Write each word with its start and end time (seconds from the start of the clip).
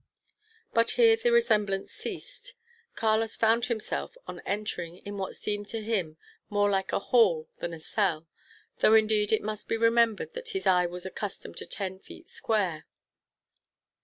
But 0.73 0.91
here 0.97 1.15
the 1.15 1.31
resemblance 1.31 1.91
ceased. 1.91 2.55
Carlos 2.95 3.35
found 3.35 3.65
himself, 3.65 4.17
on 4.25 4.39
entering, 4.47 4.97
in 4.97 5.15
what 5.17 5.35
seemed 5.35 5.67
to 5.67 5.79
him 5.83 6.17
more 6.49 6.71
like 6.71 6.91
a 6.91 6.97
hall 6.97 7.47
than 7.59 7.71
a 7.71 7.79
cell; 7.79 8.27
though, 8.79 8.95
indeed, 8.95 9.31
it 9.31 9.43
must 9.43 9.67
be 9.67 9.77
remembered 9.77 10.33
that 10.33 10.49
his 10.57 10.65
eye 10.65 10.87
was 10.87 11.05
accustomed 11.05 11.57
to 11.57 11.67
ten 11.67 11.99
feet 11.99 12.29
square. 12.29 12.87